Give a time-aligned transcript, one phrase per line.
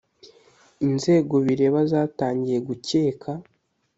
[0.87, 3.29] inzego bireba zatangiye gucyeka